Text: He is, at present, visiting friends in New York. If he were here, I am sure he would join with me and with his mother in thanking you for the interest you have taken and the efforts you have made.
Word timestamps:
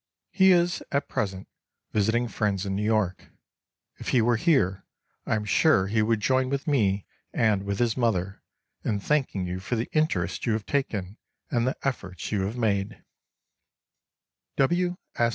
He 0.31 0.51
is, 0.51 0.81
at 0.91 1.07
present, 1.07 1.47
visiting 1.93 2.27
friends 2.27 2.65
in 2.65 2.75
New 2.75 2.81
York. 2.81 3.29
If 3.99 4.07
he 4.07 4.19
were 4.19 4.35
here, 4.37 4.83
I 5.27 5.35
am 5.35 5.45
sure 5.45 5.85
he 5.85 6.01
would 6.01 6.21
join 6.21 6.49
with 6.49 6.65
me 6.65 7.05
and 7.31 7.61
with 7.61 7.77
his 7.77 7.95
mother 7.95 8.41
in 8.83 8.99
thanking 8.99 9.45
you 9.45 9.59
for 9.59 9.75
the 9.75 9.91
interest 9.93 10.47
you 10.47 10.53
have 10.53 10.65
taken 10.65 11.17
and 11.51 11.67
the 11.67 11.77
efforts 11.83 12.31
you 12.31 12.45
have 12.47 12.57
made. 12.57 13.03